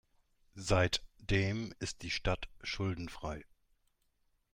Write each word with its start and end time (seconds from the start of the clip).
Seitdem 0.55 1.75
ist 1.77 2.01
die 2.01 2.09
Stadt 2.09 2.49
schuldenfrei. 2.63 3.45